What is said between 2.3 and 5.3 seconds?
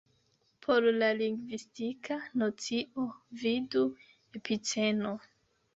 nocio, vidu Epiceno.